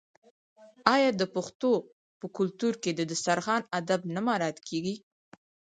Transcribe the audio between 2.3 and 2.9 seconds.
کلتور